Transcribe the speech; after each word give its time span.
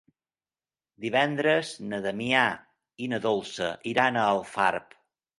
Divendres 1.03 1.73
na 1.91 1.99
Damià 2.05 2.45
i 3.07 3.09
na 3.11 3.19
Dolça 3.25 3.67
iran 3.93 4.17
a 4.19 4.25
Alfarb. 4.31 4.97